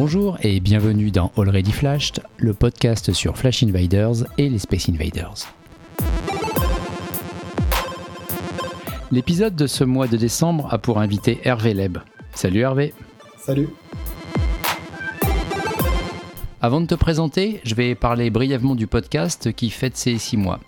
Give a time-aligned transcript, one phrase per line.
[0.00, 5.52] Bonjour et bienvenue dans Already Flashed, le podcast sur Flash Invaders et les Space Invaders.
[9.10, 11.98] L'épisode de ce mois de décembre a pour invité Hervé Leb.
[12.32, 12.94] Salut Hervé.
[13.38, 13.70] Salut.
[16.62, 20.60] Avant de te présenter, je vais parler brièvement du podcast qui fête ses 6 mois.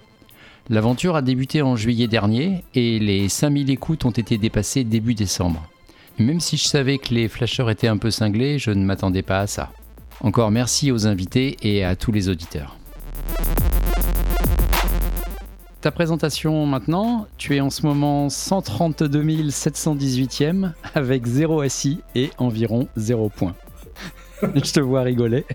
[0.69, 5.70] L'aventure a débuté en juillet dernier et les 5000 écoutes ont été dépassées début décembre.
[6.21, 9.41] Même si je savais que les flasheurs étaient un peu cinglés, je ne m'attendais pas
[9.41, 9.73] à ça.
[10.21, 12.77] Encore merci aux invités et à tous les auditeurs.
[15.81, 22.87] Ta présentation maintenant, tu es en ce moment 132 718e avec 0 SI et environ
[22.97, 23.55] 0 points.
[24.43, 25.47] je te vois rigoler.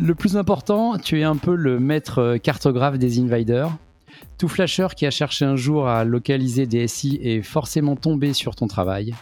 [0.00, 3.76] Le plus important, tu es un peu le maître cartographe des invaders.
[4.38, 8.54] Tout flasher qui a cherché un jour à localiser des SI est forcément tombé sur
[8.54, 9.14] ton travail.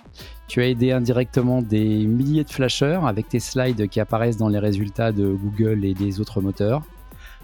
[0.49, 4.59] Tu as aidé indirectement des milliers de flashers avec tes slides qui apparaissent dans les
[4.59, 6.83] résultats de Google et des autres moteurs,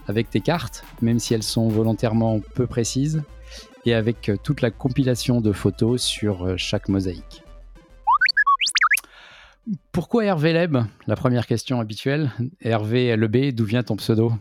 [0.09, 3.23] avec tes cartes, même si elles sont volontairement peu précises,
[3.87, 7.45] et avec toute la compilation de photos sur chaque mosaïque.
[9.93, 10.77] Pourquoi Hervé Leb?
[11.07, 12.33] La première question habituelle.
[12.61, 14.33] Hervé LB, d'où vient ton pseudo?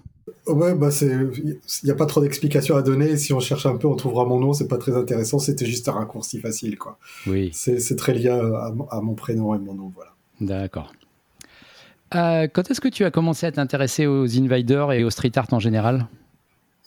[0.50, 3.18] Ouais, bah c'est, il n'y a pas trop d'explications à donner.
[3.18, 4.54] Si on cherche un peu, on trouvera mon nom.
[4.54, 5.40] C'est pas très intéressant.
[5.40, 6.98] C'était juste un raccourci facile, quoi.
[7.28, 7.52] Oui.
[7.54, 10.12] C'est très lié à, mon prénom et mon nom, voilà.
[10.42, 10.92] D'accord.
[12.16, 15.48] Euh, quand est-ce que tu as commencé à t'intéresser aux invaders et au street art
[15.52, 16.08] en général?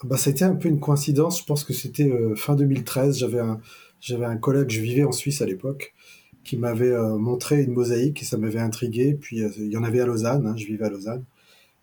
[0.03, 1.41] Bah, c'était un peu une coïncidence.
[1.41, 3.19] Je pense que c'était euh, fin 2013.
[3.19, 3.61] J'avais un,
[4.01, 4.71] j'avais un collègue.
[4.71, 5.95] Je vivais en Suisse à l'époque
[6.43, 9.15] qui m'avait euh, montré une mosaïque et ça m'avait intrigué.
[9.15, 10.47] Puis il y en avait à Lausanne.
[10.47, 11.25] Hein, je vivais à Lausanne.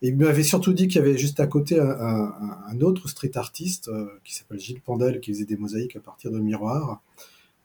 [0.02, 2.34] Et il m'avait surtout dit qu'il y avait juste à côté un,
[2.68, 6.32] un, autre street artiste euh, qui s'appelle Gilles Pandel qui faisait des mosaïques à partir
[6.32, 7.02] de miroirs.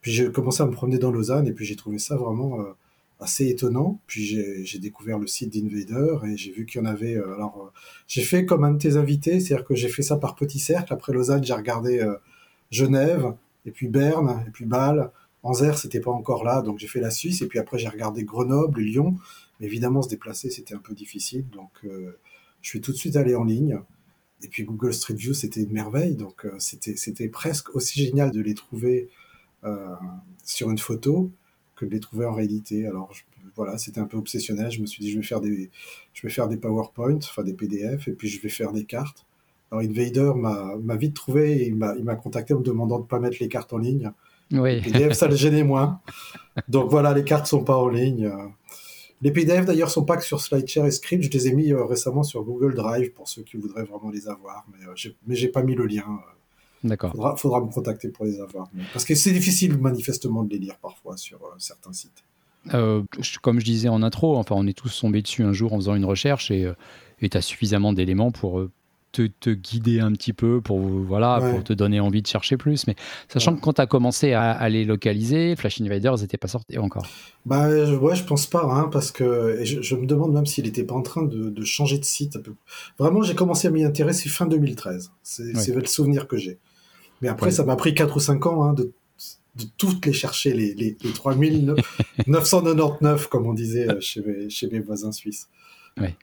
[0.00, 2.72] Puis j'ai commencé à me promener dans Lausanne et puis j'ai trouvé ça vraiment euh,
[3.20, 4.00] assez étonnant.
[4.08, 4.24] Puis
[4.64, 7.14] j'ai découvert le site d'Invader et j'ai vu qu'il y en avait.
[7.14, 7.72] Euh, alors
[8.08, 10.92] j'ai fait comme un de tes invités, c'est-à-dire que j'ai fait ça par petits cercles.
[10.92, 12.04] Après Lausanne, j'ai regardé
[12.72, 13.32] Genève
[13.64, 15.10] et puis Berne et puis Bâle.
[15.44, 18.24] Anvers, c'était pas encore là, donc j'ai fait la Suisse et puis après j'ai regardé
[18.24, 19.18] Grenoble, Lyon.
[19.60, 21.70] Évidemment, se déplacer, c'était un peu difficile, donc
[22.64, 23.78] je suis tout de suite allé en ligne.
[24.42, 26.16] Et puis Google Street View, c'était une merveille.
[26.16, 29.08] Donc euh, c'était presque aussi génial de les trouver
[29.64, 29.94] euh,
[30.44, 31.30] sur une photo
[31.76, 32.86] que de les trouver en réalité.
[32.86, 33.12] Alors
[33.54, 34.70] voilà, c'était un peu obsessionnel.
[34.70, 35.70] Je me suis dit, je vais faire des,
[36.12, 39.26] je vais faire des PowerPoint, enfin des PDF, et puis je vais faire des cartes.
[39.70, 43.18] Alors Invader m'a vite trouvé et il m'a contacté en me demandant de ne pas
[43.18, 44.10] mettre les cartes en ligne.
[44.52, 44.80] Oui.
[44.80, 46.00] Les PDF, ça le gênait moins.
[46.68, 48.30] Donc voilà, les cartes sont pas en ligne.
[49.24, 51.82] Les PDF d'ailleurs sont pas que sur SlideShare et Script, je les ai mis euh,
[51.86, 55.48] récemment sur Google Drive pour ceux qui voudraient vraiment les avoir, mais, euh, mais j'ai
[55.48, 56.04] pas mis le lien.
[56.06, 56.88] Euh.
[56.88, 57.12] D'accord.
[57.12, 58.68] Faudra, faudra, me contacter pour les avoir.
[58.92, 62.22] Parce que c'est difficile manifestement de les lire parfois sur certains sites.
[63.40, 65.94] comme je disais en intro, enfin, on est tous tombés dessus un jour en faisant
[65.94, 66.70] une recherche et
[67.22, 68.62] tu as suffisamment d'éléments pour
[69.22, 72.86] te, guider un petit peu pour, voilà, pour te donner envie de chercher plus.
[72.86, 72.94] Mais
[73.28, 77.06] sachant que quand tu as commencé à, les localiser, Flash Invaders n'était pas sorti encore.
[77.46, 80.94] Bah ouais, je pense pas, hein, parce que je, me demande même s'il n'était pas
[80.94, 82.38] en train de, changer de site.
[82.98, 85.12] Vraiment, j'ai commencé à m'y intéresser fin 2013.
[85.22, 86.58] C'est le souvenir que j'ai.
[87.22, 88.92] Mais après, ça m'a pris 4 ou 5 ans hein, de,
[89.78, 95.12] toutes les chercher, les, les, 3999, comme on disait euh, chez mes, chez mes voisins
[95.12, 95.48] suisses.
[96.00, 96.16] Ouais.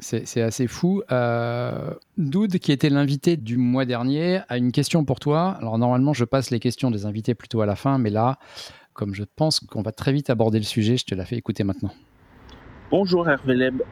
[0.00, 1.02] C'est assez fou.
[1.12, 5.56] Euh, Doud, qui était l'invité du mois dernier, a une question pour toi.
[5.60, 8.38] Alors normalement, je passe les questions des invités plutôt à la fin, mais là,
[8.92, 11.64] comme je pense qu'on va très vite aborder le sujet, je te la fais écouter
[11.64, 11.92] maintenant.
[12.90, 13.82] Bonjour Hervé Leb.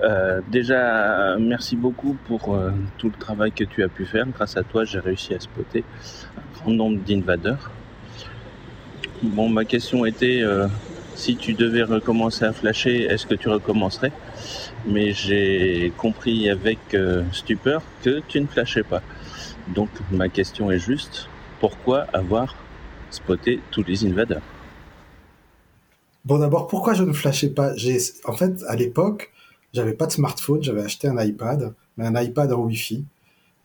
[0.00, 4.26] Euh, déjà, merci beaucoup pour euh, tout le travail que tu as pu faire.
[4.28, 5.84] Grâce à toi, j'ai réussi à spotter
[6.36, 7.70] un grand nombre d'invaders.
[9.22, 10.42] Bon, ma question était
[11.14, 14.12] si tu devais recommencer à flasher, est-ce que tu recommencerais?
[14.86, 19.02] Mais j'ai compris avec euh, stupeur que tu ne flashais pas.
[19.74, 21.28] Donc ma question est juste,
[21.60, 22.54] pourquoi avoir
[23.10, 24.42] spoté tous les invaders?
[26.24, 27.72] Bon d'abord, pourquoi je ne flashais pas?
[28.24, 29.32] En fait, à l'époque,
[29.72, 33.04] j'avais pas de smartphone, j'avais acheté un iPad, mais un iPad en Wi-Fi.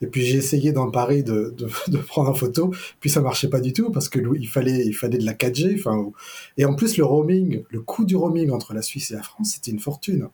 [0.03, 3.49] Et puis j'ai essayé dans Paris de, de, de, prendre en photo, puis ça marchait
[3.49, 5.75] pas du tout parce que il fallait il fallait de la 4G.
[5.79, 6.11] Enfin,
[6.57, 9.53] et en plus le roaming, le coût du roaming entre la Suisse et la France,
[9.53, 10.27] c'était une fortune.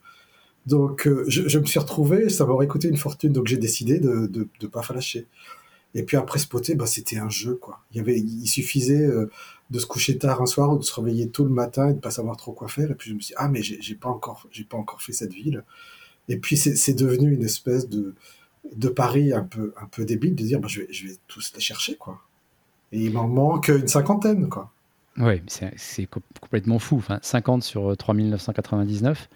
[0.68, 4.28] Donc euh, je, me suis retrouvé, ça m'aurait coûté une fortune, donc j'ai décidé de,
[4.28, 5.26] de pas flasher.
[5.96, 7.80] Et puis après spotter, bah c'était un jeu quoi.
[7.92, 9.32] Il y avait, il suffisait euh,
[9.72, 12.00] de se coucher tard un soir ou de se réveiller tôt le matin et de
[12.00, 12.92] pas savoir trop quoi faire.
[12.92, 15.14] Et puis je me suis dit, ah mais j'ai pas encore j'ai pas encore fait
[15.14, 15.64] cette ville.
[16.28, 18.14] Et puis c'est devenu une espèce de
[18.76, 21.54] de Paris un peu, un peu débile de dire bah, je, vais, je vais tous
[21.56, 22.20] les chercher, quoi.
[22.92, 24.72] Et il m'en manque une cinquantaine, quoi.
[25.18, 26.08] Oui, c'est
[26.42, 26.98] complètement fou.
[26.98, 29.30] Enfin, 50 sur 3999.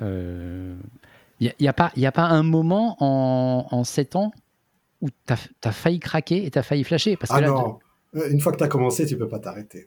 [0.00, 0.78] Il
[1.40, 4.32] n'y a, a, pas, a pas un moment en, en 7 ans
[5.00, 7.78] où tu as, failli craquer et tu as failli flasher parce Ah non,
[8.12, 9.86] une fois que tu as commencé, tu peux pas t'arrêter.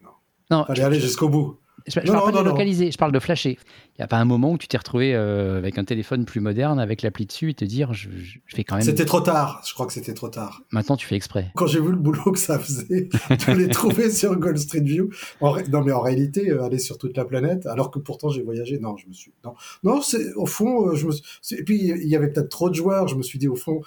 [0.51, 0.59] Non.
[0.59, 1.57] non Fallait aller jusqu'au bout.
[1.87, 3.57] Je, ne parle pas de localiser, je parle de flasher.
[3.95, 6.39] Il n'y a pas un moment où tu t'es retrouvé euh, avec un téléphone plus
[6.39, 8.09] moderne, avec l'appli dessus, et te dire, je,
[8.45, 8.85] fais quand même.
[8.85, 10.61] C'était trop tard, je crois que c'était trop tard.
[10.71, 11.51] Maintenant, tu fais exprès.
[11.55, 15.09] Quand j'ai vu le boulot que ça faisait, de les trouver sur Gold Street View.
[15.41, 18.79] Non, mais en réalité, euh, aller sur toute la planète, alors que pourtant j'ai voyagé,
[18.79, 19.33] non, je me suis.
[19.43, 19.53] Non,
[19.83, 21.13] non c'est au fond, euh, je me.
[21.57, 23.81] Et puis, il y avait peut-être trop de joueurs, je me suis dit, au fond.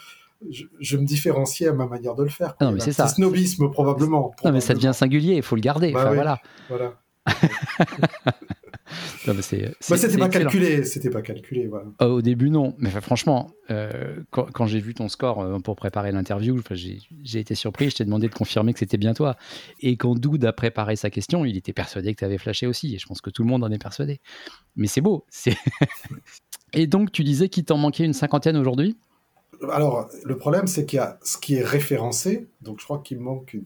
[0.50, 2.54] Je, me différenciais à ma manière de le faire.
[2.60, 3.08] Non, mais c'est ça.
[3.08, 5.92] snobisme, probablement, Non, mais ça devient singulier, il faut le garder.
[5.92, 6.40] Bah voilà.
[6.68, 6.94] Voilà.
[9.46, 11.66] c'était pas calculé, c'était pas calculé.
[11.66, 11.86] Voilà.
[12.02, 12.74] Euh, au début, non.
[12.78, 17.90] Mais franchement, euh, quand, j'ai vu ton score euh, pour préparer l'interview, j'ai été surpris.
[17.90, 19.36] Je t'ai demandé de confirmer que c'était bien toi.
[19.80, 22.94] Et quand Doud a préparé sa question, il était persuadé que tu avais flashé aussi.
[22.94, 24.20] Et je pense que tout le monde en est persuadé.
[24.76, 25.24] Mais c'est beau.
[26.72, 28.96] et donc, tu disais qu'il t'en manquait une cinquantaine aujourd'hui?
[29.70, 32.46] Alors, le problème, c'est qu'il y a ce qui est référencé.
[32.62, 33.64] Donc, je crois qu'il manque une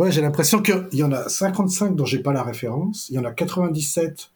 [0.00, 3.18] Ouais, j'ai l'impression qu'il y en a 55 dont j'ai pas la référence, il y
[3.18, 4.30] en a 97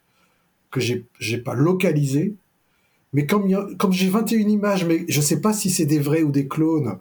[0.71, 2.35] que j'ai j'ai pas localisé,
[3.15, 6.33] mais comme comme j'ai 21 images, mais je sais pas si c'est des vrais ou
[6.33, 6.99] des clones.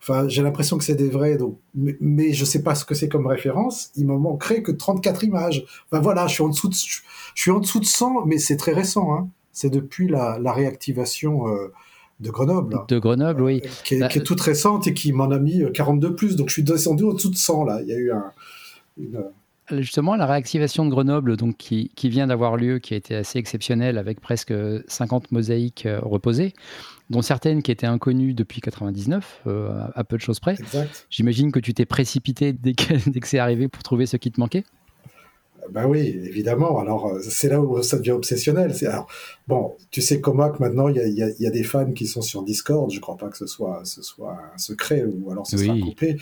[0.00, 2.94] Enfin, j'ai l'impression que c'est des vrais, donc, mais, mais, je sais pas ce que
[2.94, 3.92] c'est comme référence.
[3.96, 5.64] Il me manquerait que 34 images.
[5.90, 7.00] Enfin voilà, je suis en dessous de, je,
[7.34, 9.14] suis en dessous de 100, mais c'est très récent.
[9.14, 9.30] Hein.
[9.52, 11.72] C'est depuis la, la réactivation euh,
[12.22, 12.80] de Grenoble.
[12.88, 13.60] De Grenoble, oui.
[13.64, 16.36] Euh, qui, est, qui, est, toute récente et qui m'en a mis 42 euh, plus.
[16.36, 17.80] Donc je suis descendu au-dessous de 100 là.
[17.82, 18.24] Il y a eu un,
[18.96, 19.16] une...
[19.16, 23.16] Euh, justement, la réactivation de Grenoble, donc qui, qui vient d'avoir lieu, qui a été
[23.16, 24.54] assez exceptionnelle, avec presque
[24.86, 26.52] 50 mosaïques reposées,
[27.10, 29.42] dont certaines qui étaient inconnues depuis 99,
[29.94, 30.56] à peu de choses près.
[31.10, 34.30] J'imagine que tu t'es précipité dès que, dès que c'est arrivé pour trouver ce qui
[34.30, 34.64] te manquait.
[35.70, 36.80] Ben oui, évidemment.
[36.80, 38.74] Alors, euh, c'est là où ça devient obsessionnel.
[38.82, 39.06] Alors,
[39.46, 42.06] bon, tu sais Comac maintenant, il y a, y, a, y a, des fans qui
[42.06, 42.90] sont sur Discord.
[42.90, 46.16] Je crois pas que ce soit, ce soit un secret ou alors ce sera coupé.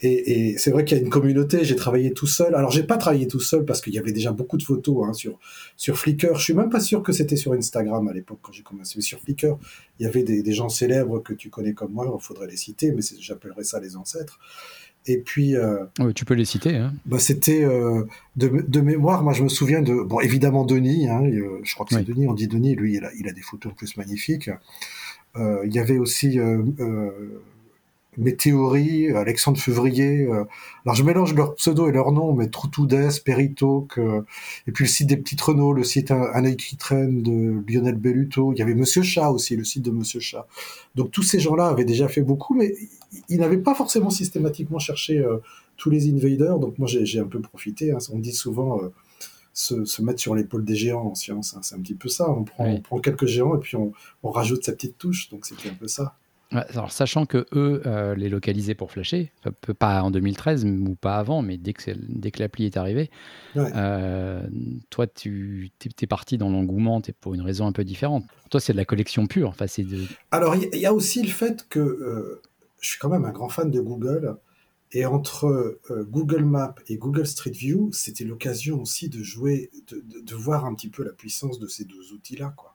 [0.00, 1.64] Et, et c'est vrai qu'il y a une communauté.
[1.64, 2.54] J'ai travaillé tout seul.
[2.54, 5.12] Alors, j'ai pas travaillé tout seul parce qu'il y avait déjà beaucoup de photos hein,
[5.12, 5.38] sur
[5.76, 6.34] sur Flickr.
[6.34, 8.94] Je suis même pas sûr que c'était sur Instagram à l'époque quand j'ai commencé.
[8.96, 9.56] Mais sur Flickr,
[10.00, 12.10] il y avait des, des gens célèbres que tu connais comme moi.
[12.12, 14.40] Il faudrait les citer, mais j'appellerais ça les ancêtres.
[15.06, 15.56] Et puis.
[15.56, 16.76] Euh, tu peux les citer.
[16.76, 16.92] Hein.
[17.06, 18.04] Bah, C'était euh,
[18.36, 19.22] de, de, mémoire.
[19.22, 19.94] Moi, je me souviens de.
[19.94, 21.08] Bon, évidemment, Denis.
[21.08, 22.26] Hein, euh, je crois que c'est Denis.
[22.26, 22.74] On dit Denis.
[22.74, 24.50] Lui, il a, il a des photos plus magnifiques.
[25.36, 26.62] Euh, il y avait aussi euh,
[28.16, 30.26] mes théories, Alexandre Fevrier.
[30.26, 30.44] Euh,
[30.84, 34.22] alors je mélange leurs pseudo et leurs noms, mais Troutoudès, Peritoc, euh,
[34.66, 36.12] et puis le site des Petites Renault, le site
[36.58, 38.52] qui traîne de Lionel Belluto.
[38.52, 40.46] Il y avait Monsieur Chat aussi, le site de Monsieur Chat.
[40.94, 42.74] Donc tous ces gens-là avaient déjà fait beaucoup, mais
[43.28, 45.38] ils n'avaient pas forcément systématiquement cherché euh,
[45.76, 46.58] tous les invaders.
[46.58, 47.92] Donc moi j'ai un peu profité.
[47.92, 47.98] Hein.
[48.12, 48.80] On dit souvent
[49.52, 51.54] se, se, mettre sur l'épaule des géants en science.
[51.54, 51.60] Hein.
[51.62, 52.28] C'est un petit peu ça.
[52.30, 53.92] On prend, on prend quelques géants et puis on,
[54.22, 55.30] on rajoute sa petite touche.
[55.30, 56.16] Donc c'était un peu ça.
[56.52, 59.30] Alors, sachant que eux, euh, les localiser pour flasher,
[59.78, 63.08] pas en 2013 ou pas avant, mais dès que, dès que l'appli est arrivée,
[63.56, 64.42] euh,
[64.90, 65.70] toi, tu
[66.00, 68.24] es, parti dans l'engouement pour une raison un peu différente.
[68.50, 69.50] Toi, c'est de la collection pure.
[69.50, 70.06] Enfin, de...
[70.32, 72.42] Alors, il y, a aussi le fait que euh,
[72.80, 74.36] je suis quand même un grand fan de Google.
[74.92, 80.20] Et entre Google Maps et Google Street View, c'était l'occasion aussi de jouer, de, de,
[80.20, 82.52] de, voir un petit peu la puissance de ces deux outils-là.
[82.56, 82.69] quoi.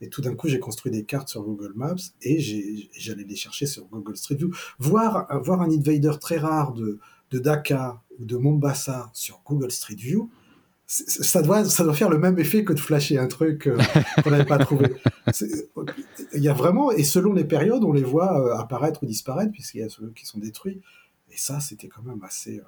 [0.00, 3.66] Et tout d'un coup, j'ai construit des cartes sur Google Maps et j'allais les chercher
[3.66, 4.50] sur Google Street View.
[4.78, 6.98] Voir, voir un invader très rare de,
[7.30, 10.30] de Dhaka ou de Mombasa sur Google Street View,
[10.86, 13.76] ça doit, ça doit faire le même effet que de flasher un truc euh,
[14.22, 14.86] qu'on n'avait pas trouvé.
[16.32, 19.50] Il y a vraiment, et selon les périodes, on les voit euh, apparaître ou disparaître,
[19.50, 20.80] puisqu'il y a ceux qui sont détruits.
[21.32, 22.58] Et ça, c'était quand même assez.
[22.58, 22.62] Euh,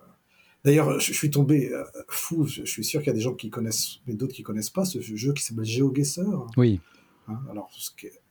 [0.64, 1.70] d'ailleurs, je, suis tombé
[2.08, 2.44] fou.
[2.44, 4.84] Je, suis sûr qu'il y a des gens qui connaissent, mais d'autres qui connaissent pas
[4.84, 6.46] ce jeu qui s'appelle GeoGuessr.
[6.56, 6.80] Oui.
[6.82, 6.97] Hein,
[7.50, 7.70] alors,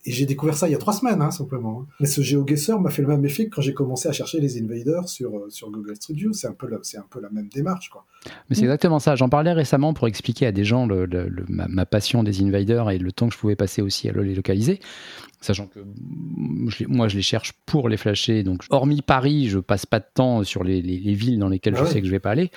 [0.08, 1.82] et j'ai découvert ça il y a trois semaines, hein, simplement.
[1.82, 1.88] Hein.
[2.00, 4.62] Mais ce GeoGuessr m'a fait le même effet que quand j'ai commencé à chercher les
[4.62, 6.34] invaders sur, euh, sur Google Street View.
[6.34, 7.90] C'est un, peu la, c'est un peu la même démarche.
[7.90, 8.06] Quoi.
[8.50, 9.16] Mais c'est exactement ça.
[9.16, 11.08] J'en parlais récemment pour expliquer à des gens le,
[11.50, 14.80] ma, passion des invaders et le temps que je pouvais passer aussi à les localiser.
[15.42, 15.80] Sachant que
[16.88, 18.44] moi, je les cherche pour les flasher.
[18.44, 21.84] Donc, hormis Paris, je passe pas de temps sur les, les, villes dans lesquelles ah
[21.84, 22.50] je sais que je vais pas aller.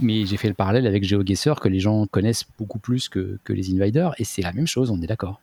[0.00, 3.52] Mais j'ai fait le parallèle avec GeoGuessr que les gens connaissent beaucoup plus que, que
[3.52, 4.14] les invaders.
[4.18, 5.40] Et c'est la même chose, on est d'accord.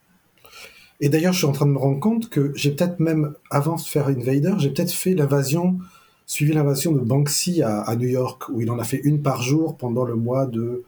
[1.01, 3.75] Et d'ailleurs, je suis en train de me rendre compte que j'ai peut-être même, avant
[3.75, 5.79] de faire Invader, j'ai peut-être fait l'invasion,
[6.27, 9.41] suivi l'invasion de Banksy à, à, New York, où il en a fait une par
[9.41, 10.84] jour pendant le mois de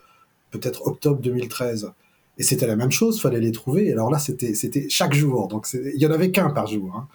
[0.51, 1.91] peut-être octobre 2013.
[2.37, 3.87] Et c'était la même chose, fallait les trouver.
[3.87, 6.95] Et alors là, c'était c'était chaque jour, donc il y en avait qu'un par jour.
[6.95, 7.07] Hein.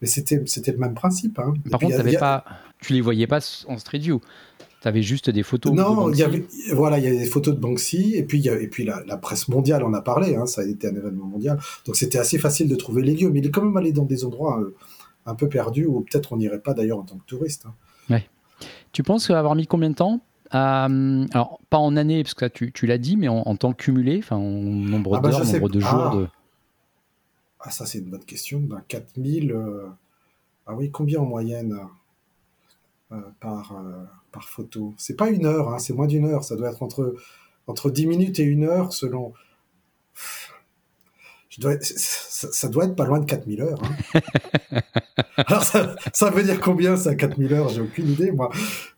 [0.00, 1.38] mais c'était c'était le même principe.
[1.38, 1.54] Hein.
[1.70, 2.44] Par contre, avais pas,
[2.80, 4.20] tu les voyais pas en Street View.
[4.82, 5.72] Tu avais juste des photos.
[5.72, 8.44] Non, il y avait, voilà, il y a des photos de Banksy, et puis, il
[8.44, 10.96] y a, et puis la, presse mondiale en a parlé, hein, ça a été un
[10.96, 11.60] événement mondial.
[11.86, 14.04] Donc c'était assez facile de trouver les lieux, mais il est quand même allé dans
[14.04, 14.74] des endroits euh,
[15.24, 17.66] un peu perdus où peut-être on n'irait pas d'ailleurs en tant que touriste.
[17.66, 17.74] Hein.
[18.10, 18.28] Ouais.
[18.90, 20.20] Tu penses avoir mis combien de temps
[20.54, 24.36] alors, pas en années, parce que tu, tu l'as dit, mais en, temps cumulé, enfin,
[24.36, 26.16] en nombre ah bah, d'heures, nombre de jours ah.
[26.16, 26.28] de...
[27.60, 28.60] ah, ça, c'est une bonne question.
[28.60, 29.50] Ben, 4000.
[29.50, 29.86] Euh,
[30.66, 31.78] ah oui, combien en moyenne
[33.12, 36.44] euh, par, euh, par photo C'est pas une heure, hein, c'est moins d'une heure.
[36.44, 37.14] Ça doit être entre,
[37.66, 39.32] entre 10 minutes et une heure selon.
[41.48, 43.82] Je dois ça, doit être pas loin de 4000 heures.
[43.84, 44.80] Hein.
[45.36, 47.68] Alors, ça, veut dire combien ça, 4000 heures?
[47.68, 48.50] J'ai aucune idée, moi.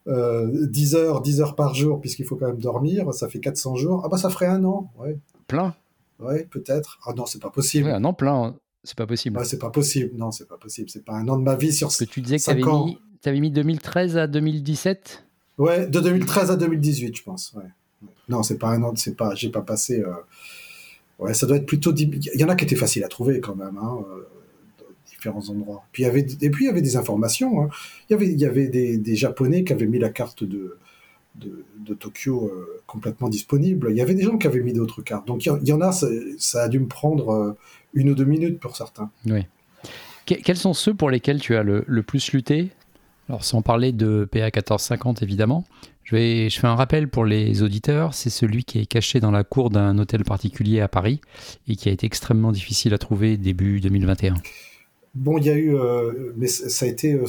[0.07, 3.75] 10 euh, heures, 10 heures par jour, puisqu'il faut quand même dormir, ça fait 400
[3.77, 4.03] jours.
[4.05, 5.19] Ah bah ça ferait un an, ouais.
[5.49, 5.75] Plein
[6.21, 6.99] Ouais, peut-être.
[7.05, 7.89] Ah non, c'est pas possible.
[7.89, 8.57] un an plein, hein.
[8.85, 9.41] C'est pas possible.
[9.45, 10.11] c'est pas possible.
[10.17, 10.91] Non, c'est pas possible.
[10.91, 12.63] C'est pas un an de ma vie sur ce que tu disais que tu avais,
[12.63, 15.25] mis, avais mis 2013 à 2017
[15.57, 17.55] Ouais, de 2013 à 2018, je pense.
[17.57, 17.63] Ouais.
[18.29, 20.01] Non, c'est pas un an, c'est pas, j'ai pas passé.
[20.01, 20.13] Euh,
[21.19, 21.95] ouais, ça doit être plutôt.
[21.95, 23.79] Il y en a qui étaient faciles à trouver quand même.
[23.79, 24.05] Hein.
[24.11, 24.29] Euh,
[25.07, 25.85] différents endroits.
[25.93, 27.63] Puis il y avait, et puis il y avait des informations.
[27.63, 27.69] Hein.
[28.09, 30.77] Il y avait, il y avait des, des, Japonais qui avaient mis la carte de,
[31.37, 33.89] de, de Tokyo euh, complètement disponible.
[33.91, 35.27] Il y avait des gens qui avaient mis d'autres cartes.
[35.27, 37.53] Donc il y, en a, ça, a dû me prendre euh,
[37.95, 39.11] une ou deux minutes pour certains.
[39.27, 39.47] Oui.
[40.27, 42.71] quels sont ceux pour lesquels tu as le, le plus lutté?
[43.29, 45.65] Alors sans parler de PA 1450 évidemment.
[46.05, 49.31] Je, vais, je fais un rappel pour les auditeurs, c'est celui qui est caché dans
[49.31, 51.21] la cour d'un hôtel particulier à Paris
[51.67, 54.35] et qui a été extrêmement difficile à trouver début 2021.
[55.15, 57.25] Bon, il y a eu, euh, mais ça a été, euh,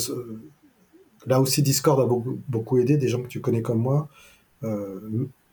[1.26, 4.10] là aussi Discord a beaucoup, beaucoup, aidé, des gens que tu connais comme moi.
[4.64, 5.00] Euh,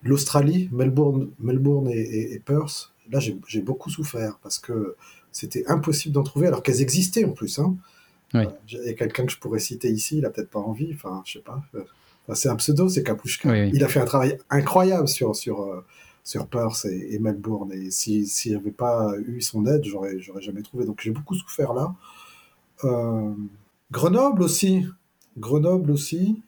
[0.03, 4.97] L'Australie, Melbourne, Melbourne et, Perth, là j'ai beaucoup souffert parce que
[5.31, 7.59] c'était impossible d'en trouver alors qu'elles existaient en plus.
[7.59, 7.77] Hein.
[8.35, 11.23] Il y a quelqu'un que je pourrais citer ici, il a peut-être pas envie, enfin
[11.27, 11.63] je sais pas.
[12.35, 13.67] c'est un pseudo, c'est Kapushka.
[13.67, 15.85] Il a fait un travail incroyable sur, sur,
[16.25, 17.73] sur Perth et, Melbourne.
[17.73, 20.85] Et s'il n'y avait pas eu son aide, j'aurais, j'aurais jamais trouvé.
[20.87, 21.95] Donc j'ai beaucoup souffert là.
[22.85, 23.33] Euh,
[23.91, 24.87] Grenoble aussi.
[25.39, 26.43] Grenoble aussi.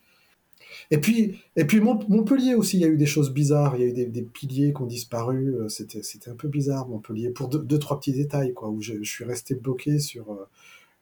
[0.91, 3.77] Et puis, et puis Montpellier aussi, il y a eu des choses bizarres.
[3.77, 5.55] Il y a eu des, piliers qui ont disparu.
[5.55, 9.03] Euh, c'était, c'était un peu bizarre, Montpellier, pour deux, trois petits détails, quoi, où je,
[9.03, 10.47] suis resté bloqué sur euh,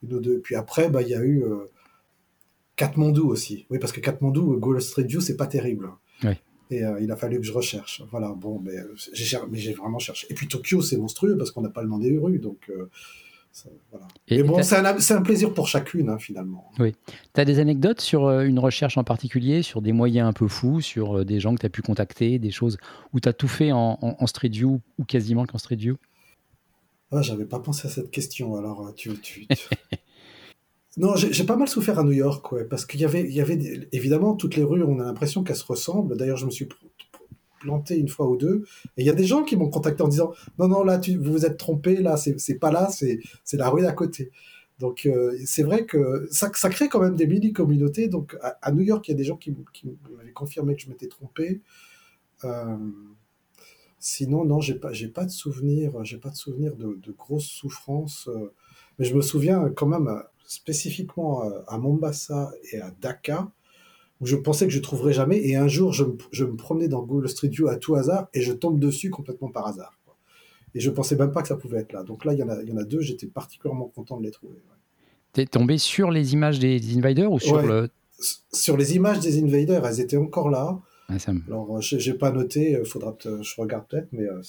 [0.02, 0.40] une ou deux.
[0.40, 1.44] Puis après, bah, il y a eu
[2.76, 3.66] Katmandou aussi.
[3.70, 5.90] Oui, parce que Katmandou, Google Street View, c'est pas terrible.
[6.70, 8.02] Et il a fallu que je recherche.
[8.10, 8.76] Voilà, bon, mais
[9.12, 10.26] j'ai, mais j'ai vraiment cherché.
[10.30, 12.38] Et puis Tokyo, c'est monstrueux parce qu'on n'a pas le nom des rues.
[12.38, 12.70] Donc,
[14.28, 16.70] et bon, c'est un, plaisir pour chacune, hein, finalement.
[16.78, 16.94] Oui.
[17.34, 20.48] Tu as des anecdotes sur euh, une recherche en particulier, sur des moyens un peu
[20.48, 22.78] fous, sur euh, des gens que tu as pu contacter, des choses
[23.12, 25.96] où tu as tout fait en, Street View ou quasiment qu'en Street View?
[27.10, 28.56] Ah, J'avais pas pensé à cette question.
[28.56, 29.18] Alors, euh, tu.
[29.20, 29.46] tu,
[30.96, 33.42] non, j'ai pas mal souffert à New York, ouais, parce qu'il y avait, il y
[33.42, 36.16] avait évidemment toutes les rues, on a l'impression qu'elles se ressemblent.
[36.16, 36.68] D'ailleurs, je me suis
[37.62, 38.64] planté une fois ou deux.
[38.96, 41.16] Et il y a des gens qui m'ont contacté en disant non, non, là, tu,
[41.16, 44.30] vous vous êtes trompé, là, c'est pas là, c'est la rue d'à côté.
[44.78, 48.08] Donc euh, c'est vrai que ça, ça, crée quand même des mini-communautés.
[48.08, 49.54] Donc à, New York, il y a des gens qui,
[50.16, 51.60] m'avaient confirmé que je m'étais trompé.
[52.44, 52.76] Euh,
[54.00, 58.28] sinon, non, j'ai pas, pas de souvenir, j'ai pas de souvenir de, de grosses souffrances.
[58.28, 58.52] Euh,
[58.98, 63.50] mais je me souviens quand même spécifiquement à Mombasa et à Dhaka,
[64.22, 65.36] où je pensais que je trouverais jamais.
[65.44, 68.52] Et un jour, je me, promenais dans Google Street View à tout hasard et je
[68.52, 69.98] tombe dessus complètement par hasard.
[70.74, 72.04] Et je pensais même pas que ça pouvait être là.
[72.04, 74.24] Donc là, il y en a, il y en a deux, j'étais particulièrement content de
[74.24, 74.54] les trouver.
[75.34, 77.90] Tu es tombé sur les images des Invaders ou sur le...
[78.52, 80.78] Sur les images des Invaders, elles étaient encore là.
[81.08, 81.16] Ah,
[81.46, 84.40] Alors, j'ai pas noté, euh, faudra je regarde peut-être, mais euh,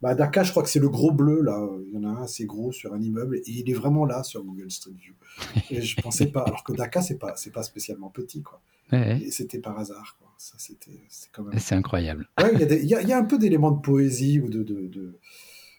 [0.00, 1.68] bah, Dakar, je crois que c'est le gros bleu là.
[1.88, 4.22] Il y en a un assez gros sur un immeuble et il est vraiment là
[4.22, 5.14] sur Google Street View.
[5.70, 8.60] Et je pensais pas, alors que Dakar c'est pas, c'est pas spécialement petit quoi.
[8.92, 10.16] Et c'était par hasard.
[10.38, 11.58] Ça, c'était, c'est quand même.
[11.58, 12.28] C'est incroyable.
[12.52, 15.18] il y, y, a un peu d'éléments de poésie ou de, de, de,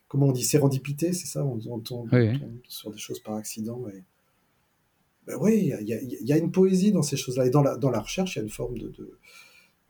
[0.07, 1.45] comment on dit, sérendipité, c'est ça?
[1.45, 2.09] On, tombe,
[2.67, 3.87] sur des choses par accident.
[3.89, 4.03] Et...
[5.27, 7.45] Ben oui, il y, y a, une poésie dans ces choses-là.
[7.45, 9.17] Et dans la, dans la recherche, il y a une forme de, de,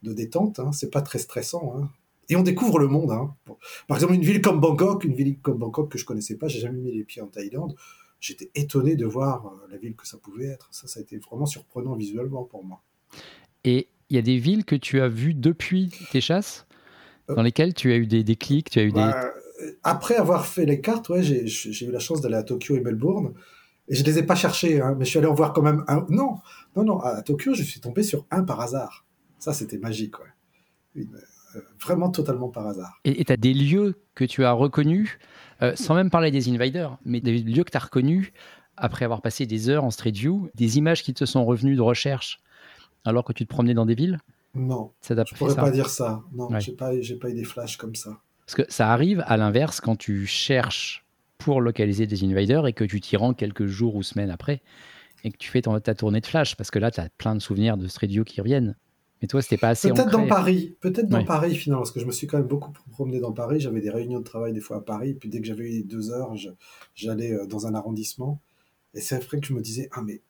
[0.03, 0.59] détente.
[0.59, 0.71] Hein.
[0.71, 1.75] C'est pas très stressant.
[1.77, 1.89] Hein.
[2.29, 3.11] Et on découvre le monde.
[3.11, 3.35] Hein.
[3.87, 6.59] Par exemple, une ville comme Bangkok, une ville comme Bangkok que je connaissais pas, j'ai
[6.59, 7.75] jamais mis les pieds en Thaïlande.
[8.19, 10.67] J'étais étonné de voir euh, la ville que ça pouvait être.
[10.71, 12.81] Ça, ça a été vraiment surprenant visuellement pour moi.
[13.63, 16.65] Et il y a des villes que tu as vues depuis tes chasses,
[17.29, 17.35] euh.
[17.35, 18.99] dans lesquelles tu as eu des déclics, tu as eu des...
[18.99, 19.33] Bah,
[19.83, 23.33] après avoir fait les cartes, ouais, j'ai eu la chance d'aller à Tokyo et Melbourne.
[23.87, 25.83] Et je les ai pas cherchés, hein, mais je suis allé en voir quand même
[25.87, 26.05] un.
[26.09, 26.35] Non,
[26.75, 26.99] non, non.
[26.99, 29.05] À Tokyo, je suis tombé sur un par hasard.
[29.39, 31.05] Ça, c'était magique, ouais.
[31.55, 32.99] Euh, vraiment totalement par hasard.
[33.05, 35.17] Et tu as des lieux que tu as reconnus,
[35.61, 38.31] euh, sans même parler des invaders, mais des lieux que tu as reconnus
[38.75, 41.81] après avoir passé des heures en Street View, des images qui te sont revenues de
[41.81, 42.39] recherche
[43.05, 44.19] alors que tu te promenais dans des villes?
[44.55, 44.91] Non.
[45.01, 45.61] Ça Je fait pourrais ça?
[45.61, 46.23] pas dire ça.
[46.33, 46.59] Non, Ouais.
[46.61, 48.17] j'ai pas, j'ai pas eu des flashs comme ça.
[48.45, 51.05] Parce que ça arrive à l'inverse quand tu cherches
[51.37, 54.61] pour localiser des invaders et que tu t'y rends quelques jours ou semaines après
[55.23, 57.35] et que tu fais ton- ta tournée de flash parce que là, tu as plein
[57.35, 58.75] de souvenirs de Street View qui reviennent.
[59.21, 61.25] Mais toi, c'était pas assez Peut-être dans Paris, peut-être dans Ouais.
[61.25, 63.59] Paris finalement, parce que je me suis quand même beaucoup promené dans Paris.
[63.59, 66.11] J'avais des réunions de travail des fois à Paris, puis dès que j'avais eu deux
[66.11, 66.35] heures,
[66.95, 68.39] j'allais euh, dans un arrondissement.
[68.93, 70.21] Et c'est vrai que je me disais, ah mais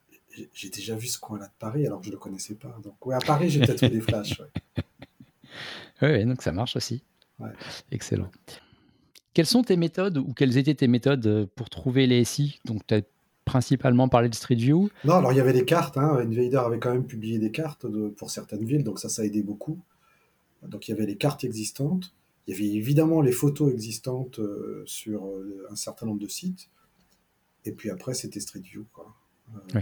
[0.52, 2.74] j'ai- déjà vu ce coin-là de Paris alors que je le connaissais pas.
[2.82, 4.40] Donc ouais, à Paris, j'ai peut-être eu des flashs.
[4.40, 4.82] ouais.
[6.02, 7.02] Ouais, donc ça marche aussi.
[7.40, 7.50] Ouais.
[7.90, 8.30] Excellent.
[9.34, 12.60] Quelles sont tes méthodes ou quelles étaient tes méthodes euh, pour trouver les SI?
[12.64, 13.02] Donc, tu as
[13.48, 14.90] principalement parlé de Street View.
[15.04, 15.96] Non, alors il y avait des cartes.
[15.96, 16.18] Hein.
[16.20, 19.42] Invader avait quand même publié des cartes de- pour certaines villes, donc ça, ça aidait
[19.42, 19.78] beaucoup.
[20.62, 22.12] Donc il y avait les cartes existantes.
[22.46, 26.68] Il y avait évidemment les photos existantes euh, sur euh, un certain nombre de sites.
[27.64, 28.84] Et puis après, c'était Street View.
[28.92, 29.12] Quoi.
[29.74, 29.80] Euh,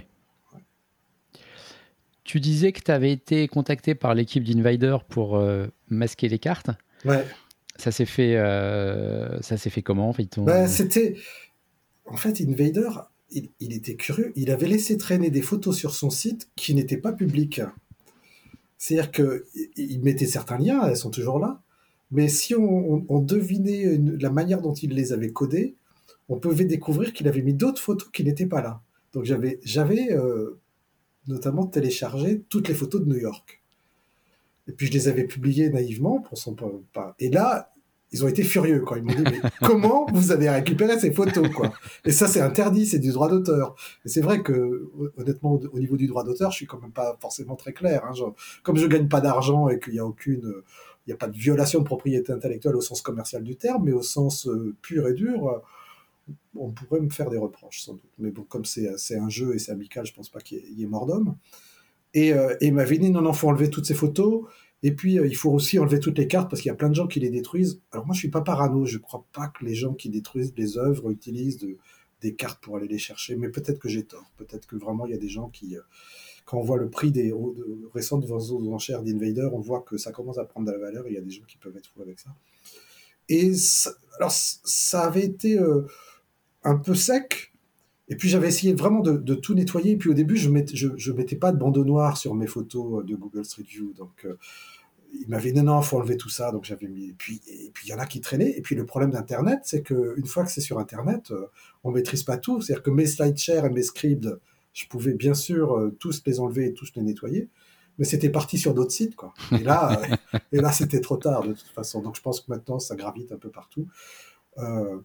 [2.25, 5.41] Tu disais que tu avais été contacté par l'équipe d'Invader pour
[5.89, 6.71] masquer les cartes.
[7.05, 7.25] Ouais.
[7.77, 8.35] Ça s'est fait,
[9.43, 11.17] ça s'est fait comment en fait, Ben, c'était.
[12.07, 12.89] En fait, Invader,
[13.31, 14.33] il, était curieux.
[14.37, 17.61] Il avait laissé traîner des photos sur son site qui n'étaient pas publiques.
[18.79, 21.63] C'est-à-dire qu'il mettait certains liens, elles sont toujours là.
[22.13, 25.75] Mais si on, devinait la manière dont il les avait codées,
[26.29, 28.81] on pouvait découvrir qu'il avait mis d'autres photos qui n'étaient pas là.
[29.13, 30.59] Donc j'avais, euh,
[31.27, 33.63] notamment téléchargé toutes les photos de New York.
[34.69, 36.57] Et puis je les avais publiées naïvement pour son
[37.19, 37.73] Et là,
[38.17, 41.49] ils ont été furieux quand ils m'ont dit mais comment vous avez récupéré ces photos
[41.55, 41.73] quoi?
[42.05, 43.75] Et ça c'est interdit, c'est du droit d'auteur.
[44.05, 46.93] Et c'est vrai que honnêtement au- au niveau du droit d'auteur, je suis quand même
[46.93, 48.05] pas forcément très clair.
[48.05, 48.13] hein.
[48.15, 50.55] Genre, comme je gagne pas d'argent et qu'il n'y a aucune,
[51.07, 53.93] il n'y a pas de violation de propriété intellectuelle au sens commercial du terme, mais
[53.93, 55.49] au sens euh, pur et dur.
[55.49, 55.59] euh,
[56.57, 58.11] on pourrait me faire des reproches sans doute.
[58.19, 60.87] Mais bon, comme c'est un jeu et c'est amical, je pense pas qu'il y, ait-
[60.87, 61.37] mort d'homme.
[62.15, 64.45] Et, euh, et dit non, non, faut enlever toutes ces photos.
[64.83, 66.89] Et puis, euh, il faut aussi enlever toutes les cartes parce qu'il y a plein
[66.91, 67.81] de gens qui les détruisent.
[67.93, 68.85] Alors moi, je suis pas parano.
[68.85, 71.77] Je crois pas que les gens qui détruisent les œuvres utilisent de-
[72.21, 73.37] des cartes pour aller les chercher.
[73.37, 74.31] Mais peut-être que j'ai tort.
[74.37, 75.81] Peut-être que vraiment, il y a des gens qui, euh,
[76.45, 80.39] quand on voit le prix des de- récentes enchères d'Invader, on voit que ça commence
[80.39, 81.05] à prendre de la valeur.
[81.09, 82.31] Il y a des gens qui peuvent être fous avec ça.
[83.29, 83.51] Et
[84.19, 85.83] alors, ça avait été euh,
[86.63, 87.53] un peu sec.
[88.09, 89.93] Et puis j'avais essayé vraiment de, de tout nettoyer.
[89.93, 92.47] Et puis au début, je mettais, je, je mettais pas de bandeau noir sur mes
[92.47, 93.93] photos de Google Street View.
[93.95, 94.37] Donc euh,
[95.21, 96.53] il m'avait dit non, non, faut enlever tout ça.
[96.53, 97.07] Donc j'avais mis.
[97.09, 98.57] Et puis et puis il y en a qui traînaient.
[98.57, 101.47] Et puis le problème d'Internet, c'est que une fois que c'est sur Internet, euh,
[101.85, 102.61] on maîtrise pas tout.
[102.61, 104.29] C'est-à-dire que mes SlideShare et mes scripts,
[104.73, 107.49] je pouvais bien sûr euh, tous les enlever et tous les nettoyer.
[107.99, 109.33] Mais c'était parti sur d'autres sites, quoi.
[109.53, 112.03] Et là, euh, et là, c'était trop tard de toute façon.
[112.03, 113.89] Donc je pense que maintenant, ça gravite un peu partout.
[114.59, 114.99] Euh,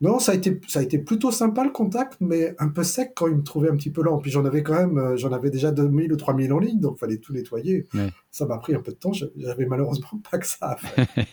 [0.00, 3.12] non, ça a été, ça a été plutôt sympa le contact, mais un peu sec
[3.16, 4.18] quand il me trouvait un petit peu lent.
[4.18, 6.94] Puis j'en avais quand même, euh, j'en avais déjà 2000 ou 3000 en ligne, donc
[6.96, 7.84] il fallait tout nettoyer.
[7.94, 8.10] Ouais.
[8.30, 9.12] Ça m'a pris un peu de temps.
[9.12, 11.06] J'avais malheureusement pas que ça à faire.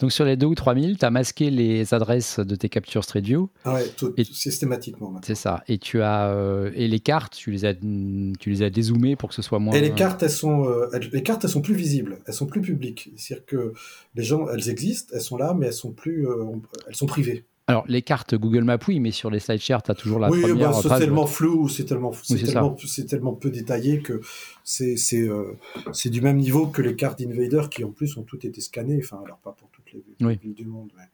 [0.00, 3.20] Donc sur les 2 ou 3000, tu as masqué les adresses de tes captures Street
[3.20, 3.48] View.
[3.64, 5.14] Ah ouais, tout, Et- systématiquement.
[5.24, 5.62] C'est ça.
[5.68, 9.28] Et tu as euh, et les cartes, tu les as tu les as dézoomées pour
[9.28, 9.74] que ce soit moins.
[9.74, 12.46] Et les cartes, elles sont, euh, elles- les cartes, elles sont plus visibles, elles sont
[12.46, 13.10] plus publiques.
[13.16, 13.72] C'est-à-dire que
[14.16, 16.46] les gens, elles existent, elles sont là, mais elles sont plus, euh,
[16.88, 17.44] elles sont privées.
[17.72, 20.42] Alors les cartes Google Maps, oui, mais sur les slideshares, tu as toujours la oui,
[20.42, 22.76] première bah, c'est tellement flou, c'est tellement, Oui, tellement,
[23.08, 24.20] tellement peu détaillé que
[24.62, 25.56] c'est, euh,
[26.04, 29.00] du même niveau que les cartes d'Invader qui en plus ont toutes été scannées.
[29.02, 30.38] Enfin, alors pas pour toutes les Oui.
[30.42, 30.90] villes du monde.
[30.98, 31.08] mais-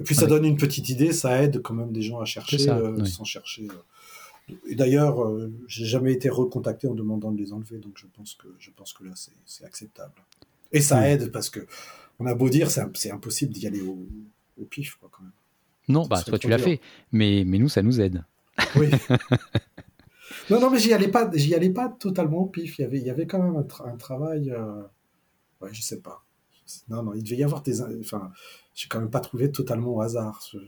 [0.00, 2.56] Et puis ça donne une petite idée, ça aide quand même des gens à chercher
[2.56, 3.68] ça, euh, sans chercher.
[3.68, 4.54] euh.
[4.66, 8.34] Et d'ailleurs, euh, j'ai jamais été recontacté en demandant de les enlever, donc je pense
[8.34, 10.14] que, je pense que là c'est, acceptable.
[10.72, 11.66] Et ça aide parce que
[12.18, 13.98] on a beau dire, c'est impossible d'y aller au,
[14.58, 15.32] au pif, quoi, quand même.
[15.88, 16.80] Non, Ce bah toi tu l'as fait,
[17.12, 18.22] mais mais nous ça nous aide.
[18.76, 18.88] Oui.
[20.50, 22.78] non, non, mais j'y allais pas, j'y allais pas totalement au pif.
[22.78, 24.50] Il y avait, il y avait quand même un, tra- un travail.
[24.50, 24.82] euh,
[25.60, 26.22] Ouais, je sais pas.
[26.88, 27.80] Non, non, il devait y avoir des.
[27.82, 28.30] Enfin,
[28.74, 30.40] j'ai quand même pas trouvé totalement au hasard.
[30.52, 30.58] Je,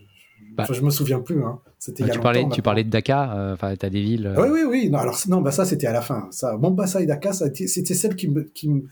[0.55, 0.63] Bah.
[0.63, 1.43] enfin, je me souviens plus.
[1.43, 1.59] Hein.
[1.77, 4.25] C'était a tu parlais tu parlais de Dakar, euh, enfin tu as des villes.
[4.27, 4.89] euh, Ah Oui, oui, oui.
[4.89, 6.27] Non, alors non, bah ça c'était à la fin.
[6.31, 8.87] Ça, Mombasa et Dakar, c'était celle qui me, qui me-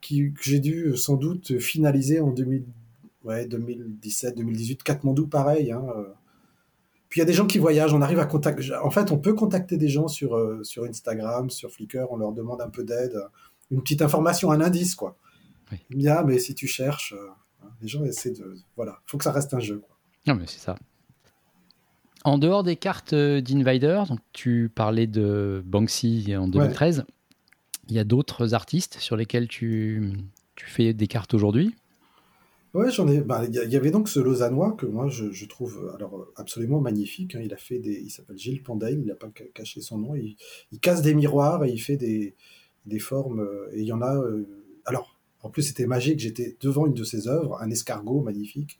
[0.00, 2.64] qui, que j'ai dû euh, sans doute finaliser en 2000,
[3.24, 4.82] ouais, 2017, 2018.
[4.82, 5.72] Katmandou, pareil.
[5.72, 5.84] Hein.
[5.96, 6.04] euh.
[7.08, 7.92] Puis il y a des gens qui voyagent.
[7.92, 8.74] On arrive à contacter.
[8.82, 12.10] En fait, on peut contacter des gens sur euh, sur Instagram, sur Flickr.
[12.10, 13.18] On leur demande un peu d'aide,
[13.70, 15.16] une petite information, un indice, quoi.
[15.70, 16.08] Oui.
[16.08, 17.28] Ah, mais si tu cherches, euh,
[17.80, 18.56] les gens essaient de.
[18.76, 19.78] Voilà, faut que ça reste un jeu.
[19.78, 19.96] Quoi.
[20.26, 20.76] Non, mais c'est ça.
[22.24, 27.04] En dehors des cartes d'Invader, donc tu parlais de Banksy en 2013,
[27.88, 30.12] il y a d'autres artistes sur lesquels tu,
[30.54, 31.74] tu fais des cartes aujourd'hui?
[32.74, 33.20] J'en ai.
[33.20, 37.34] Bah, il y, avait donc ce Lausannois que moi je, trouve alors absolument magnifique.
[37.34, 37.42] Hein.
[37.44, 38.00] Il a fait des.
[38.00, 38.98] Il s'appelle Gilles Pandail.
[38.98, 40.14] Il n'a pas caché son nom.
[40.14, 40.36] Il,
[40.80, 42.34] casse des miroirs et il fait des,
[42.86, 43.40] des formes.
[43.40, 44.16] Euh, et il y en a.
[44.16, 44.46] Euh,
[44.86, 46.20] alors, en plus, c'était magique.
[46.20, 48.78] J'étais devant une de ses œuvres, un escargot magnifique.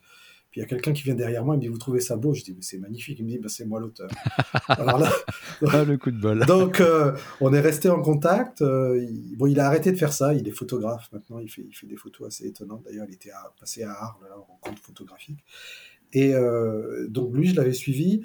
[0.53, 2.15] Puis il y a quelqu'un qui vient derrière moi, il me dit Vous trouvez ça
[2.15, 2.35] beau?
[2.35, 3.17] Je dis Mais c'est magnifique.
[3.17, 4.07] Il me dit bah, C'est moi l'auteur.
[4.67, 5.11] Alors là.
[5.67, 6.45] Ah, le coup de bol.
[6.45, 8.61] Donc, euh, on est resté en contact.
[8.61, 10.35] Euh, il, bon, il a arrêté de faire ça.
[10.35, 11.39] Il est photographe maintenant.
[11.39, 12.83] Il fait, il fait des photos assez étonnantes.
[12.85, 15.43] D'ailleurs, il était passé à Arles, là, en rencontre photographique.
[16.11, 18.21] Et euh, donc, lui, je l'avais suivi.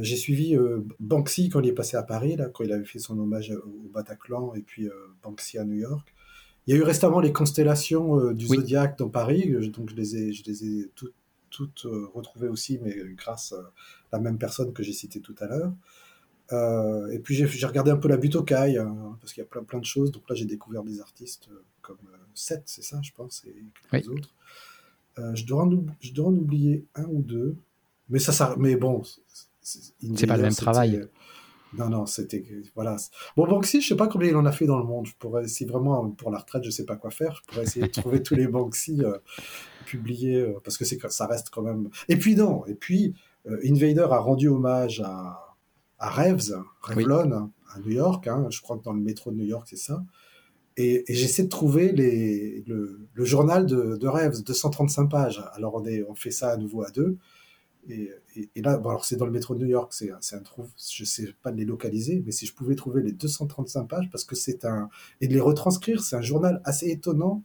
[0.00, 0.58] j'ai suivi
[1.00, 3.88] Banksy quand il est passé à Paris, là, quand il avait fait son hommage au
[3.94, 4.90] Bataclan, et puis
[5.22, 6.12] Banksy à New York.
[6.66, 10.32] Il y a eu récemment les constellations du Zodiac dans Paris, donc je les ai,
[10.34, 11.14] je les ai toutes
[11.50, 13.72] toutes euh, retrouvées aussi, mais grâce à
[14.12, 15.72] la même personne que j'ai citée tout à l'heure.
[16.52, 19.64] Euh, et puis j'ai regardé un peu la cailles, hein, parce qu'il y a plein,
[19.64, 20.12] plein de choses.
[20.12, 21.98] Donc là, j'ai découvert des artistes euh, comme
[22.34, 24.34] Seth, c'est ça, je pense, et quelques autres.
[25.34, 27.56] je, dois en, je dois en oublier un ou deux.
[28.08, 29.02] Mais, ça, ça, mais bon,
[29.60, 31.08] c'est pas le même travail.
[31.76, 32.44] Non, non, c'était.
[32.74, 32.96] Voilà.
[33.36, 35.06] Bon, Banksy, je sais pas combien il en a fait dans le monde.
[35.06, 37.86] Je pourrais, si vraiment pour la retraite, je sais pas quoi faire, je pourrais essayer
[37.86, 39.18] de trouver tous les Banksy euh,
[39.86, 41.88] publiés, euh, parce que c'est ça reste quand même.
[42.08, 43.14] Et puis, non, et puis,
[43.64, 45.56] Invader a rendu hommage à,
[45.98, 48.26] à Reeves, Revlon, à New York.
[48.26, 50.04] Hein, je crois que dans le métro de New York, c'est ça.
[50.76, 55.42] Et, j'essaie de trouver les, le, journal de, de Reeves, 235 pages.
[55.54, 57.16] Alors, on, est, on fait ça à nouveau à deux.
[57.88, 58.10] Et,
[58.56, 61.32] là, bon, alors c'est dans le métro de New York, c'est un trouve, je sais
[61.42, 64.64] pas de les localiser, mais si je pouvais trouver les 235 pages, parce que c'est
[64.64, 64.88] un,
[65.20, 67.44] et de les retranscrire, c'est un journal assez étonnant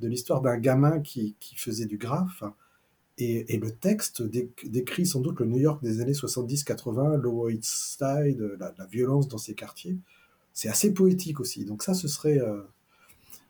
[0.00, 2.42] de l'histoire d'un gamin qui, qui, faisait du graphe.
[3.18, 7.64] Et, et le texte décrit sans doute le New York des années 70-80, Lower East
[7.64, 9.96] Side, la, la, violence dans ces quartiers.
[10.52, 11.64] C'est assez poétique aussi.
[11.64, 12.38] Donc ça, ce serait.
[12.38, 12.60] Euh,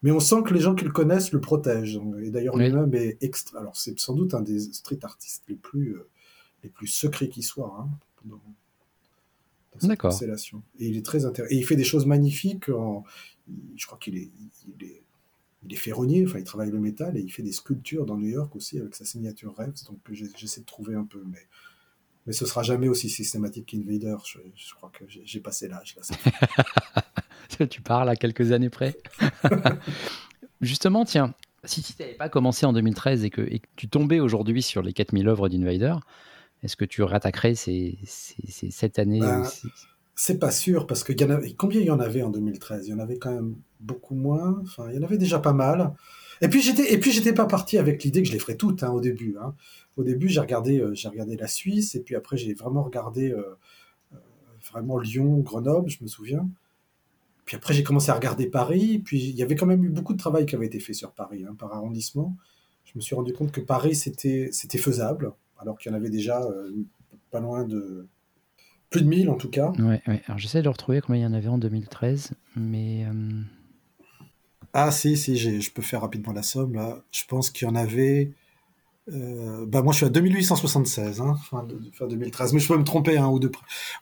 [0.02, 2.00] mais on sent que les gens qui le connaissent le protègent.
[2.22, 3.59] Et d'ailleurs, lui-même est extra.
[3.59, 6.09] Alors, c'est sans doute un des street artistes les plus euh,
[6.62, 7.88] les plus secrets qui soient hein,
[8.24, 8.40] dans,
[9.78, 10.62] cette constellation.
[10.78, 11.54] Et il est très intéressant.
[11.54, 12.68] Et il fait des choses magnifiques.
[12.68, 13.04] En,
[13.76, 14.30] je crois qu'il est,
[14.78, 15.02] il est,
[15.66, 18.29] il est ferronnier, enfin il travaille le métal et il fait des sculptures dans New
[18.29, 19.74] York aussi avec sa signature Rêves.
[19.87, 21.46] Donc j'essaie de trouver un peu, mais
[22.26, 24.16] mais ce sera jamais aussi systématique qu'Invader.
[24.24, 27.66] Je, je crois que j'ai passé l'âge là.
[27.70, 28.96] tu parles à quelques années près.
[30.61, 34.20] Justement, tiens, si tu n'avais pas commencé en 2013 et que, et que tu tombais
[34.20, 35.94] aujourd'hui sur les 4000 œuvres d'Invader,
[36.62, 39.44] est-ce que tu rattaquerais ces, ces, cette année ben,
[40.18, 42.90] C'est pas sûr, parce que y en combien il y en avait en 2013 Il
[42.90, 44.59] y en avait quand même beaucoup moins.
[44.62, 45.92] Enfin, il y en avait déjà pas mal.
[46.40, 48.83] Et puis j'étais, et puis j'étais pas parti avec l'idée que je les ferais toutes
[48.83, 49.37] hein, au début.
[49.40, 49.55] Hein.
[49.98, 53.31] Au début, j'ai regardé, euh, j'ai regardé la Suisse, et puis après j'ai vraiment regardé
[53.31, 53.59] euh,
[54.14, 54.18] euh,
[54.70, 56.48] vraiment Lyon, Grenoble, je me souviens.
[57.44, 58.98] Puis après j'ai commencé à regarder Paris.
[59.05, 61.12] Puis il y avait quand même eu beaucoup de travail qui avait été fait sur
[61.12, 62.37] Paris, hein, par arrondissement.
[62.85, 66.11] Je me suis rendu compte que Paris c'était, c'était faisable alors qu'il y en avait
[66.11, 66.46] déjà
[67.31, 68.07] pas loin de
[68.90, 69.72] plus de 1000 en tout cas.
[69.79, 73.05] Ouais, Alors j'essaie de retrouver combien il y en avait en 2013, mais.
[73.07, 73.40] Euh,
[74.72, 77.03] ah si, si, je peux faire rapidement la somme là.
[77.11, 78.33] Je pense qu'il y en avait.
[79.09, 81.64] Euh, bah moi je suis à 2876, hein, fin,
[82.09, 83.53] 2013, mais je peux me tromper un ou deux.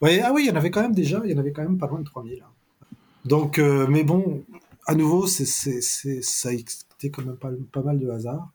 [0.01, 1.61] Ouais, ah oui, il y en avait quand même déjà, il y en avait quand
[1.61, 2.41] même pas loin de 3000.
[2.41, 2.95] Hein.
[3.23, 4.43] Donc, mais bon,
[4.87, 8.51] à nouveau, c'est, ça a été quand même pas, pas mal de hasard.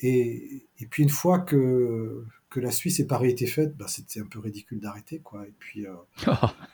[0.00, 2.24] Et, et, puis une fois que,
[2.56, 5.18] que la Suisse et Paris étaient faites, bah, c'était un peu ridicule d'arrêter.
[5.18, 5.46] quoi.
[5.46, 5.92] Et puis euh,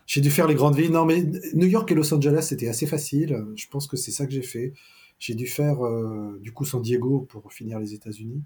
[0.07, 0.93] j'ai dû faire les grandes villes.
[0.93, 3.45] Non, mais New York et Los Angeles, c'était assez facile.
[3.57, 4.75] Je pense que c'est ça que j'ai fait.
[5.19, 8.45] J'ai dû faire euh, du coup San Diego pour finir les États-Unis.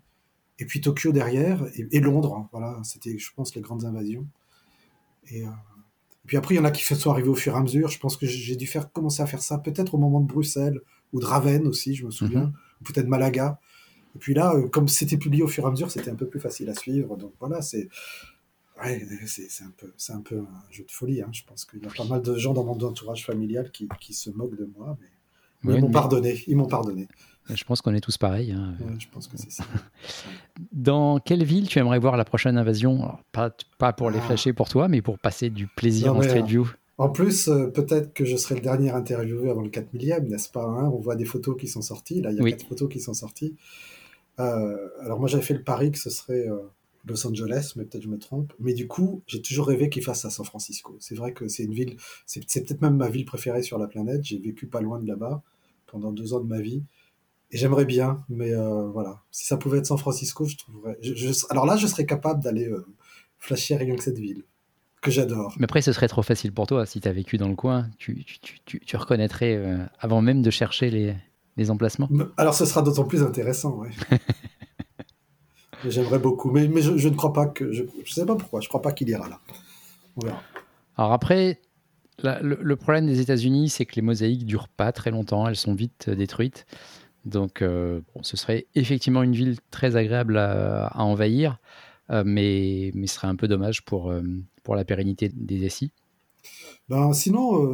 [0.58, 2.34] Et puis Tokyo derrière, et, Londres.
[2.34, 2.48] Hein.
[2.52, 4.26] voilà, c'était, je pense, les grandes invasions.
[5.28, 7.58] Et, euh, et, puis après, il y en a qui sont arrivés au fur et
[7.58, 7.88] à mesure.
[7.88, 10.80] Je pense que j'ai dû faire commencer à faire ça peut-être au moment de Bruxelles
[11.12, 12.80] ou de Ravenne aussi, je me souviens, mm-hmm.
[12.80, 13.60] ou peut-être Malaga.
[14.16, 16.26] Et puis là, euh, comme c'était publié au fur et à mesure, c'était un peu
[16.26, 17.18] plus facile à suivre.
[17.18, 17.90] Donc voilà, c'est
[18.82, 21.20] ouais, c'est un peu c'est un peu un jeu de folie.
[21.20, 21.28] Hein.
[21.32, 24.14] Je pense qu'il y a pas mal de gens dans mon entourage familial qui, qui
[24.14, 24.96] se moquent de moi,
[25.62, 26.42] mais, ils m'ont pardonné.
[26.46, 27.08] Ils m'ont pardonné.
[27.50, 28.52] Je pense qu'on est tous pareils.
[28.52, 28.74] Hein.
[28.98, 29.64] je pense que c'est ça.
[30.72, 33.18] Dans quelle ville tu aimerais voir la prochaine invasion?
[33.32, 34.22] Pas, pas pour les ah.
[34.22, 36.66] flasher pour toi, mais pour passer du plaisir en Street View
[36.98, 40.48] en plus, euh, peut-être que je serai le dernier interviewé avant le 4 millième, n'est-ce
[40.48, 40.90] pas hein?
[40.94, 42.22] On voit des photos qui sont sorties.
[42.22, 43.54] Là, il y a quatre photos qui sont sorties.
[44.38, 46.58] Euh, alors moi j'avais fait le pari que ce serait euh,
[47.06, 48.52] Los Angeles, mais peut-être je me trompe.
[48.58, 50.96] Mais du coup, j'ai toujours rêvé qu'il fasse à San Francisco.
[51.00, 51.96] C'est vrai que c'est une ville,
[52.26, 54.24] c'est peut-être même ma ville préférée sur la planète.
[54.24, 55.42] J'ai vécu pas loin de là-bas
[55.86, 56.82] pendant deux ans de ma vie.
[57.52, 59.22] Et j'aimerais bien, mais euh, voilà.
[59.30, 60.98] Si ça pouvait être San Francisco, je trouverais.
[61.50, 62.68] alors là, je serais capable d'aller
[63.38, 64.42] flasher rien que cette ville,
[65.00, 65.54] que j'adore.
[65.58, 66.86] Mais après, ce serait trop facile pour toi.
[66.86, 69.62] Si tu as vécu dans le coin, tu, tu, tu, tu reconnaîtrais
[70.00, 71.14] avant même de chercher les,
[71.56, 73.90] les emplacements Alors ce sera d'autant plus intéressant, ouais.
[75.88, 77.70] J'aimerais beaucoup, mais, mais je, ne crois pas que.
[77.72, 79.40] Je ne sais pas pourquoi, je ne crois pas qu'il ira là.
[80.16, 80.42] On verra.
[80.96, 81.60] Alors après,
[82.22, 86.10] le, problème des États-Unis, c'est que les mosaïques durent pas très longtemps, elles sont vite
[86.10, 86.66] détruites.
[87.24, 91.58] Donc, euh, ce serait effectivement une ville très agréable à, envahir,
[92.10, 94.22] euh, mais, mais ce serait un peu dommage pour, euh,
[94.62, 95.92] pour la pérennité des SI.
[96.88, 97.66] Ben, sinon,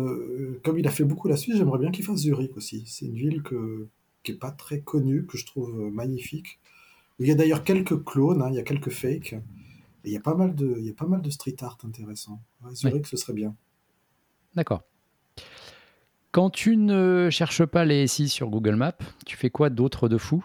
[0.65, 2.85] comme il a fait beaucoup la Suisse, j'aimerais bien qu'il fasse Zurich aussi.
[2.87, 3.89] C'est une ville que,
[4.23, 6.59] qui n'est pas très connue, que je trouve magnifique.
[7.19, 10.17] Il y a d'ailleurs quelques clones, hein, il y a quelques fakes, et il y
[10.17, 12.41] a pas mal de, il y a pas mal de street art intéressant.
[12.73, 13.55] Zurich, ce serait bien.
[14.55, 14.83] D'accord.
[16.33, 20.17] Quand tu ne cherches pas les SI sur Google Maps, tu fais quoi d'autre de
[20.17, 20.45] fou?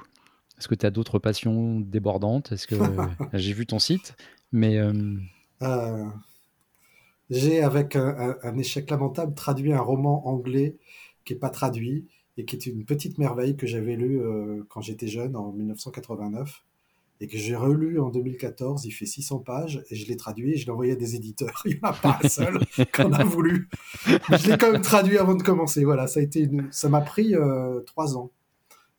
[0.57, 2.51] Est-ce que tu as d'autres passions débordantes?
[2.51, 2.75] Est-ce que
[3.33, 4.15] j'ai vu ton site,
[4.51, 4.93] mais euh,
[5.61, 6.05] euh,
[7.29, 10.75] j'ai avec un, échec lamentable traduit un roman anglais
[11.25, 12.05] qui est pas traduit
[12.37, 16.63] et qui est une petite merveille que j'avais lu euh, quand j'étais jeune en 1989
[17.19, 18.85] et que j'ai relu en 2014.
[18.85, 21.61] Il fait 600 pages et je l'ai traduit et je l'ai envoyé à des éditeurs.
[21.65, 22.59] Il n'y en a pas un seul
[22.93, 23.69] qu'on a voulu.
[24.05, 25.83] Je l'ai quand même traduit avant de commencer.
[25.83, 28.31] Voilà, ça m'a pris euh, trois ans.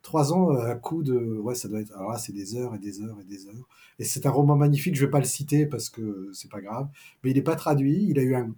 [0.01, 2.73] Trois ans euh, à coup de, ouais, ça doit être, alors là, c'est des heures
[2.75, 3.67] et des heures et des heures.
[3.99, 4.95] Et c'est un roman magnifique.
[4.95, 6.87] Je vais pas le citer parce que c'est pas grave.
[7.23, 8.05] Mais il n'est pas traduit.
[8.09, 8.53] Il a eu un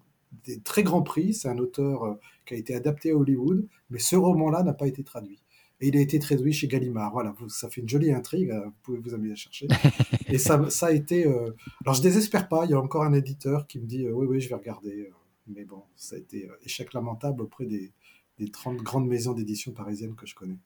[0.46, 1.34] des très grands prix.
[1.34, 2.14] C'est un auteur euh,
[2.46, 3.68] qui a été adapté à Hollywood.
[3.90, 5.42] Mais ce roman-là n'a pas été traduit.
[5.82, 7.12] Et il a été traduit chez Gallimard.
[7.12, 8.52] Voilà, ça fait une jolie intrigue.
[8.52, 9.68] Hein, vous pouvez vous amuser à chercher.
[10.28, 11.26] et ça, ça a été.
[11.26, 11.52] Euh,
[11.84, 12.66] alors je désespère pas.
[12.66, 15.08] Il y a encore un éditeur qui me dit euh, oui, oui, je vais regarder.
[15.10, 15.14] Euh,
[15.48, 17.92] mais bon, ça a été échec lamentable auprès des,
[18.38, 20.60] des 30 grandes maisons d'édition parisiennes que je connais.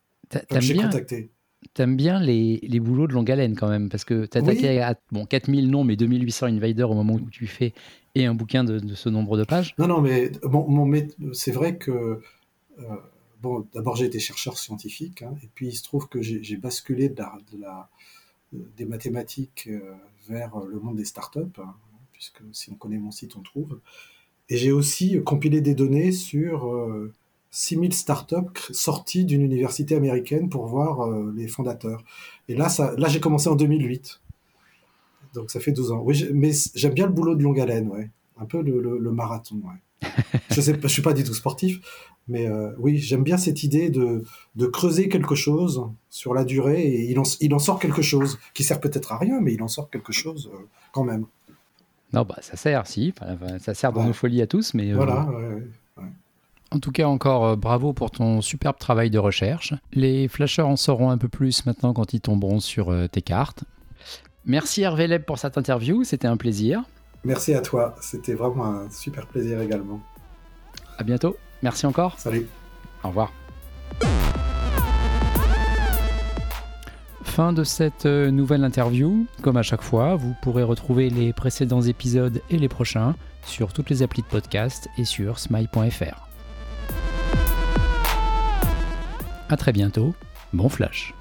[0.60, 1.32] J'ai contacté.
[1.74, 5.00] T'aimes bien les, les, boulots de longue haleine quand même, parce que tu attaqué à
[5.12, 7.74] bon, 4000 noms, mais 2800 invaders au moment où tu fais,
[8.14, 9.74] et un bouquin de, ce nombre de pages.
[9.80, 10.68] Non, non, mais bon,
[11.34, 12.22] c'est vrai que
[13.74, 17.24] d'abord j'ai été chercheur scientifique, hein, et puis il se trouve que j'ai basculé de
[17.60, 17.90] la,
[18.78, 19.94] des mathématiques euh,
[20.28, 21.74] vers le monde des startups, hein,
[22.14, 23.80] puisque si on connaît mon site, on trouve.
[24.50, 26.72] Et j'ai aussi compilé des données sur
[27.56, 32.04] 6000 euh, startups sorties d'une université américaine pour voir euh, les fondateurs.
[32.50, 34.22] Et là, ça, là j'ai commencé en 2008.
[35.34, 36.02] Donc ça fait 12 ans.
[36.04, 38.10] Oui, mais j'aime bien le boulot de longue haleine, ouais.
[38.38, 40.10] Un peu le, marathon, ouais.
[40.52, 41.80] je sais je suis pas du tout sportif,
[42.28, 44.24] mais euh, oui, j'aime bien cette idée de,
[44.56, 48.38] de, creuser quelque chose sur la durée et il en, il en sort quelque chose
[48.54, 50.58] qui sert peut-être à rien, mais il en sort quelque chose euh,
[50.92, 51.26] quand même.
[52.12, 53.14] Non, bah ça sert, si,
[53.60, 54.94] ça sert dans nos folies à tous, mais.
[54.94, 55.30] Voilà,
[56.76, 59.74] En tout cas, encore bravo pour ton superbe travail de recherche.
[59.94, 63.64] Les flasheurs en sauront un peu plus maintenant quand ils tomberont sur tes cartes.
[64.44, 66.84] Merci Hervé Leb pour cette interview, c'était un plaisir.
[67.24, 70.02] Merci à toi, c'était vraiment un super plaisir également.
[70.98, 71.38] À bientôt.
[71.64, 72.20] Merci encore.
[72.20, 72.46] Salut.
[73.06, 73.32] Au revoir.
[77.24, 79.26] Fin de cette euh, nouvelle interview.
[79.42, 83.90] Comme à chaque fois, vous pourrez retrouver les précédents épisodes et les prochains sur toutes
[83.90, 86.25] les applis de podcast et sur smile.fr.
[89.50, 90.16] A très bientôt.
[90.54, 91.15] Bon flash.